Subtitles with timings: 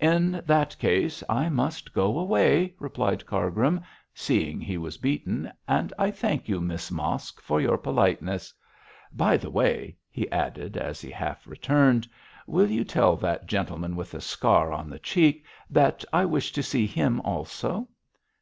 [0.00, 3.82] 'In that case I must go away,' replied Cargrim,
[4.14, 8.54] seeing he was beaten, 'and I thank you, Miss Mosk, for your politeness.
[9.12, 12.08] By the way,' he added, as he half returned,
[12.46, 16.62] 'will you tell that gentleman with the scar on the cheek that I wish to
[16.62, 17.86] see him also?'